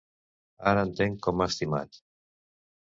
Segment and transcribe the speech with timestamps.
[0.71, 2.05] Ara entenc com m'ha estimat.